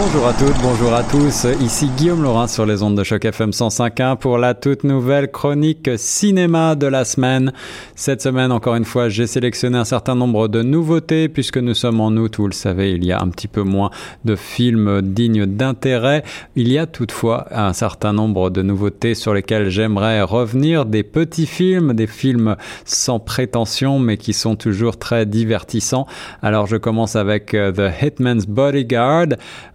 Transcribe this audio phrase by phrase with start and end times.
[0.00, 1.44] Bonjour à toutes, bonjour à tous.
[1.60, 5.90] Ici Guillaume Laurin sur les ondes de choc FM 105.1 pour la toute nouvelle chronique
[5.96, 7.52] cinéma de la semaine.
[7.96, 12.00] Cette semaine, encore une fois, j'ai sélectionné un certain nombre de nouveautés puisque nous sommes
[12.00, 13.90] en août, vous le savez, il y a un petit peu moins
[14.24, 16.22] de films dignes d'intérêt.
[16.54, 21.46] Il y a toutefois un certain nombre de nouveautés sur lesquelles j'aimerais revenir, des petits
[21.46, 22.54] films, des films
[22.84, 26.06] sans prétention mais qui sont toujours très divertissants.
[26.40, 29.30] Alors je commence avec euh, The Hitman's Bodyguard.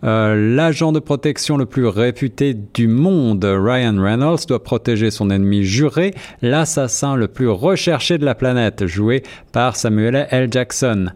[0.05, 5.63] Euh, l'agent de protection le plus réputé du monde, Ryan Reynolds, doit protéger son ennemi
[5.63, 10.49] juré, l'assassin le plus recherché de la planète, joué par Samuel L.
[10.51, 11.09] Jackson.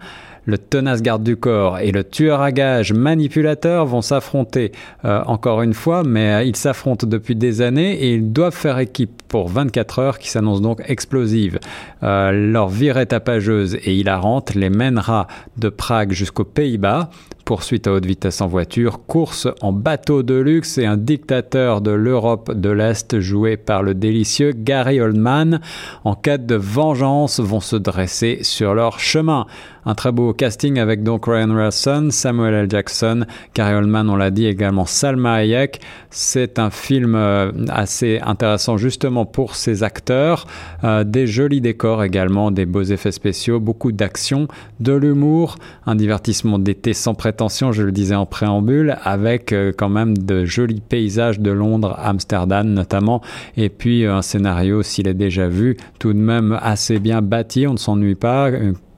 [0.45, 4.71] Le tenace garde du corps et le tueur à gages manipulateur vont s'affronter
[5.03, 8.79] euh, encore une fois, mais euh, ils s'affrontent depuis des années et ils doivent faire
[8.79, 11.59] équipe pour 24 heures qui s'annoncent donc explosives.
[12.01, 15.27] leur virée tapageuse et hilarante les mènera
[15.57, 17.09] de Prague jusqu'aux Pays-Bas
[17.47, 21.91] poursuite à haute vitesse en voiture, course en bateau de luxe et un dictateur de
[21.91, 25.61] l'Europe de l'Est joué par le délicieux Gary Oldman
[26.03, 29.45] en quête de vengeance vont se dresser sur leur chemin.
[29.89, 32.67] Un très beau casting avec donc Ryan Wilson, Samuel L.
[32.69, 35.79] Jackson, Gary Oldman, on l'a dit également Salma Hayek.
[36.09, 40.45] C'est un film euh, assez intéressant justement pour ses acteurs,
[40.83, 44.49] euh, des jolis décors également, des beaux effets spéciaux, beaucoup d'action,
[44.81, 49.87] de l'humour, un divertissement d'été sans prétention, je le disais en préambule, avec euh, quand
[49.87, 53.21] même de jolis paysages de Londres, Amsterdam notamment,
[53.55, 57.71] et puis un scénario, s'il est déjà vu, tout de même assez bien bâti, on
[57.71, 58.51] ne s'ennuie pas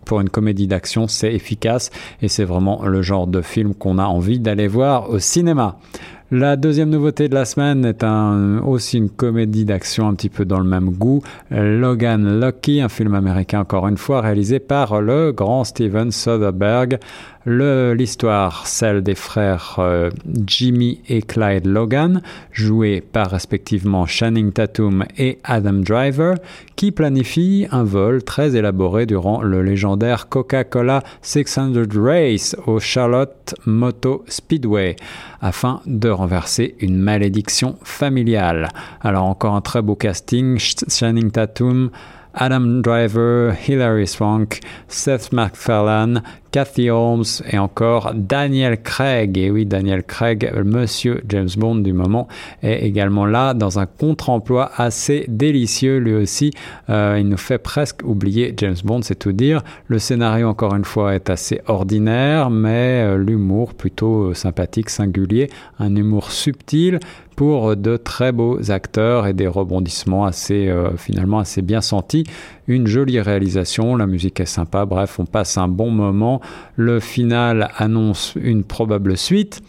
[0.10, 1.92] pour une comédie d'action, c'est efficace
[2.24, 5.78] et c'est vraiment le genre de film qu'on a envie d'aller voir au cinéma.
[6.32, 8.04] La deuxième nouveauté de la semaine est
[8.64, 11.22] aussi une comédie d'action un petit peu dans le même goût.
[11.52, 16.98] Logan Lucky, un film américain encore une fois réalisé par le grand Steven Soderbergh.
[17.46, 20.10] L'histoire, celle des frères euh,
[20.46, 26.36] Jimmy et Clyde Logan, joués par respectivement Channing Tatum et Adam Driver,
[26.76, 34.26] qui planifient un vol très élaboré durant le légendaire Coca-Cola 600 Race au Charlotte Moto
[34.28, 34.98] Speedway
[35.40, 38.68] afin de renverser une malédiction familiale.
[39.00, 41.90] Alors encore un très beau casting, Channing Tatum,
[42.34, 46.22] Adam Driver, Hilary Swank, Seth MacFarlane,
[46.52, 49.38] Kathy Holmes et encore Daniel Craig.
[49.38, 52.28] Et oui, Daniel Craig, monsieur James Bond du moment,
[52.64, 56.52] est également là dans un contre-emploi assez délicieux lui aussi.
[56.90, 59.64] Euh, il nous fait presque oublier James Bond, c'est tout dire.
[59.88, 65.50] Le scénario, encore une fois, est assez ordinaire, mais euh, l'humour plutôt sympathique, singulier,
[65.80, 67.00] un humour subtil
[67.40, 72.26] pour de très beaux acteurs et des rebondissements assez euh, finalement assez bien sentis.
[72.70, 76.40] Une jolie réalisation, la musique est sympa, bref, on passe un bon moment.
[76.76, 79.64] Le final annonce une probable suite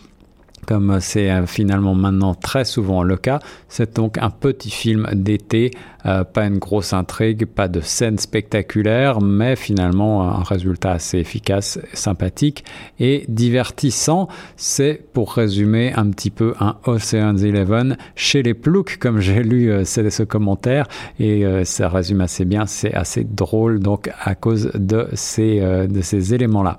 [0.66, 3.40] comme c'est euh, finalement maintenant très souvent le cas.
[3.68, 5.70] C'est donc un petit film d'été,
[6.06, 11.78] euh, pas une grosse intrigue, pas de scène spectaculaire, mais finalement un résultat assez efficace,
[11.92, 12.64] sympathique
[12.98, 14.28] et divertissant.
[14.56, 19.70] C'est pour résumer un petit peu un Ocean's Eleven chez les ploucs, comme j'ai lu
[19.70, 20.86] euh, ce commentaire,
[21.18, 26.34] et ça résume assez bien, c'est assez drôle donc à cause de ces, de ces
[26.34, 26.78] éléments-là.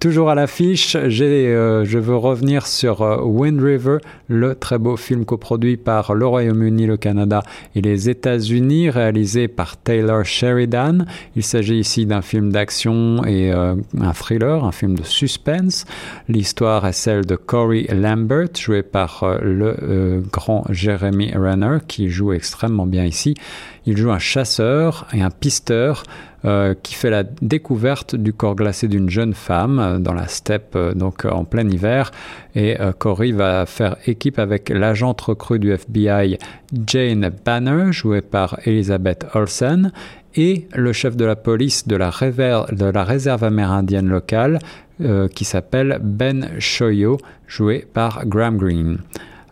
[0.00, 6.14] Toujours à l'affiche, je veux revenir sur Wind River, le très beau film coproduit par
[6.14, 7.42] le Royaume-Uni, le Canada
[7.74, 8.57] et les États-Unis,
[8.90, 11.04] réalisé par Taylor Sheridan.
[11.36, 15.84] Il s'agit ici d'un film d'action et euh, un thriller, un film de suspense.
[16.28, 22.08] L'histoire est celle de Corey Lambert, joué par euh, le euh, grand Jeremy Renner, qui
[22.08, 23.34] joue extrêmement bien ici.
[23.88, 26.02] Il joue un chasseur et un pisteur
[26.44, 30.76] euh, qui fait la découverte du corps glacé d'une jeune femme euh, dans la steppe,
[30.76, 32.10] euh, donc en plein hiver.
[32.54, 36.36] Et Cory va faire équipe avec l'agente recrue du FBI
[36.86, 39.90] Jane Banner, jouée par Elizabeth Olsen,
[40.34, 44.58] et le chef de la police de la, de la réserve amérindienne locale,
[45.34, 48.98] qui s'appelle Ben Shoyo, joué par Graham Greene.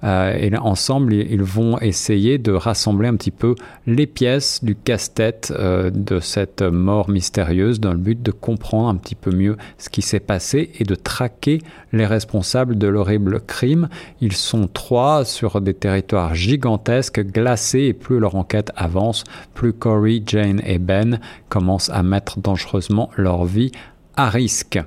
[0.06, 3.54] Euh, et ensemble, ils vont essayer de rassembler un petit peu
[3.86, 8.94] les pièces du casse-tête euh, de cette mort mystérieuse dans le but de comprendre un
[8.94, 11.60] petit peu mieux ce qui s'est passé et de traquer
[11.92, 13.88] les responsables de l'horrible crime.
[14.20, 19.24] Ils sont trois sur des territoires gigantesques, glacés, et plus leur enquête avance,
[19.54, 21.18] plus Corey, Jane et Ben
[21.48, 23.72] commencent à mettre dangereusement leur vie
[24.16, 24.78] à risque.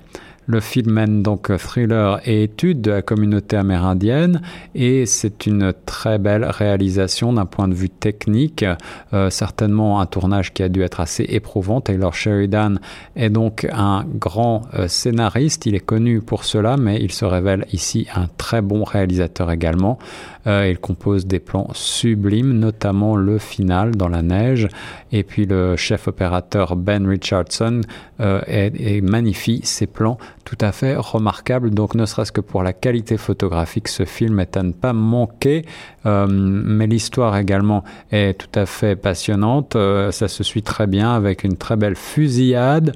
[0.52, 4.42] Le film mène donc thriller et étude de la communauté amérindienne
[4.74, 8.66] et c'est une très belle réalisation d'un point de vue technique,
[9.14, 11.82] euh, certainement un tournage qui a dû être assez éprouvant.
[11.82, 12.80] Taylor Sheridan
[13.16, 17.68] est donc un grand euh, scénariste, il est connu pour cela, mais il se révèle
[17.72, 20.00] ici un très bon réalisateur également.
[20.48, 24.68] Euh, il compose des plans sublimes, notamment le final dans la neige.
[25.12, 27.82] Et puis le chef opérateur Ben Richardson
[28.20, 31.72] est, magnifie ces plans tout à fait remarquables.
[31.72, 35.66] Donc ne serait-ce que pour la qualité photographique, ce film est à ne pas manquer.
[36.06, 39.74] Euh, mais l'histoire également est tout à fait passionnante.
[39.74, 42.96] ça se suit très bien avec une très belle fusillade.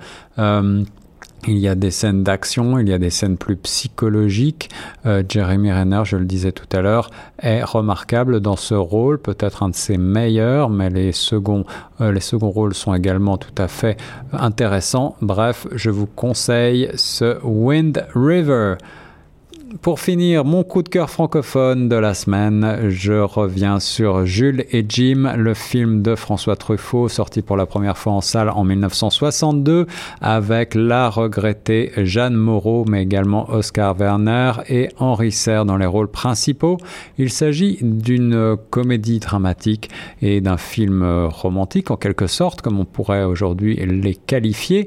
[1.48, 4.70] Il y a des scènes d'action, il y a des scènes plus psychologiques.
[5.06, 7.10] Euh, Jeremy Renner, je le disais tout à l'heure,
[7.42, 11.66] est remarquable dans ce rôle, peut-être un de ses meilleurs, mais les seconds,
[12.00, 13.98] euh, les seconds rôles sont également tout à fait
[14.32, 15.18] intéressants.
[15.22, 18.76] Bref, je vous conseille ce Wind River.
[19.82, 24.86] Pour finir, mon coup de cœur francophone de la semaine, je reviens sur Jules et
[24.88, 29.88] Jim, le film de François Truffaut, sorti pour la première fois en salle en 1962,
[30.22, 36.12] avec la regrettée Jeanne Moreau, mais également Oscar Werner et Henri Serre dans les rôles
[36.12, 36.78] principaux.
[37.18, 39.90] Il s'agit d'une comédie dramatique
[40.22, 44.86] et d'un film romantique en quelque sorte, comme on pourrait aujourd'hui les qualifier.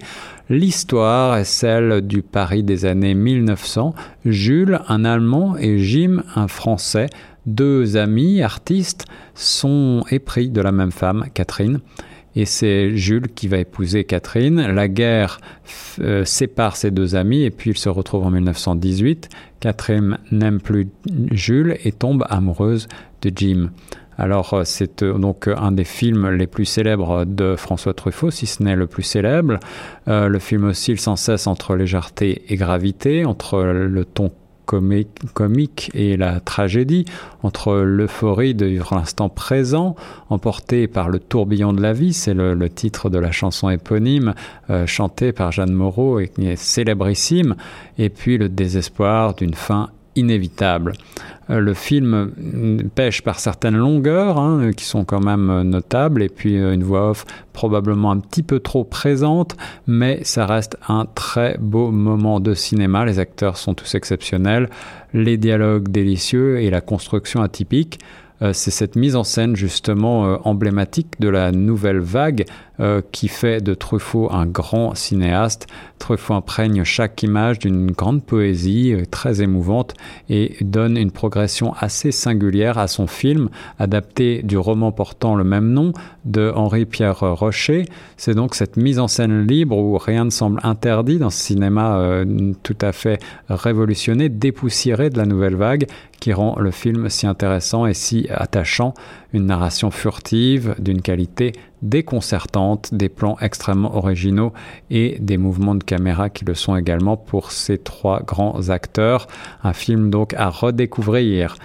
[0.48, 3.94] L'histoire est celle du Paris des années 1900.
[4.24, 7.08] Jules, un Allemand, et Jim, un Français,
[7.46, 11.80] deux amis artistes, sont épris de la même femme, Catherine.
[12.36, 14.60] Et c'est Jules qui va épouser Catherine.
[14.60, 15.40] La guerre
[16.00, 19.30] euh, sépare ces deux amis et puis ils se retrouvent en 1918.
[19.58, 20.88] Catherine n'aime plus
[21.32, 22.88] Jules et tombe amoureuse
[23.22, 23.70] de Jim.
[24.18, 28.44] Alors euh, c'est euh, donc un des films les plus célèbres de François Truffaut, si
[28.44, 29.58] ce n'est le plus célèbre.
[30.06, 34.30] Le film oscille sans cesse entre légèreté et gravité, entre le ton
[34.66, 37.04] comique et la tragédie,
[37.42, 39.96] entre l'euphorie de vivre l'instant présent,
[40.28, 44.34] emporté par le tourbillon de la vie, c'est le, titre de la chanson éponyme
[44.86, 47.54] chantée par Jeanne Moreau et qui est célébrissime,
[47.98, 50.94] et puis le désespoir d'une fin inévitable.
[51.50, 52.32] Euh, le film
[52.94, 57.10] pêche par certaines longueurs, hein, qui sont quand même notables, et puis euh, une voix
[57.10, 62.54] off probablement un petit peu trop présente, mais ça reste un très beau moment de
[62.54, 63.04] cinéma.
[63.04, 64.68] Les acteurs sont tous exceptionnels,
[65.14, 68.00] les dialogues délicieux et la construction atypique.
[68.42, 72.44] Euh, c'est cette mise en scène justement euh, emblématique de la nouvelle vague
[72.80, 75.66] euh, qui fait de Truffaut un grand cinéaste.
[75.98, 79.94] Truffaut imprègne chaque image d'une grande poésie très émouvante
[80.28, 83.48] et donne une progression assez singulière à son film,
[83.78, 85.92] adapté du roman portant le même nom
[86.26, 87.86] de Henri-Pierre Rocher.
[88.18, 92.24] C'est donc cette mise en scène libre où rien ne semble interdit dans ce cinéma
[92.62, 93.18] tout à fait
[93.48, 95.86] révolutionné, dépoussiéré de la nouvelle vague,
[96.20, 98.94] qui rend le film si intéressant et si attachant.
[99.32, 101.52] Une narration furtive d'une qualité
[101.82, 104.52] déconcertante, des plans extrêmement originaux
[104.90, 109.26] et des mouvements de caméra qui le sont également pour ces trois grands acteurs.
[109.62, 111.56] Un film donc à redécouvrir.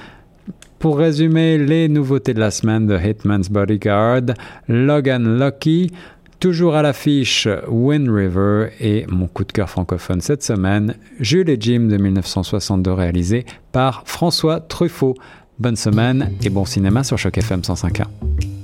[0.80, 4.34] Pour résumer les nouveautés de la semaine de Hitman's Bodyguard,
[4.68, 5.92] Logan Lucky,
[6.42, 11.58] Toujours à l'affiche Wind River et mon coup de cœur francophone cette semaine, Jules et
[11.60, 15.14] Jim de 1962 réalisé par François Truffaut.
[15.60, 18.61] Bonne semaine et bon cinéma sur Choc FM 105.1.